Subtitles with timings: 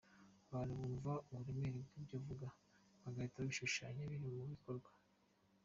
[0.49, 2.47] Abantu bumva uburemere bw’ibyo uvuga
[3.01, 4.89] bagahita babishushanya biri mu bikorwa.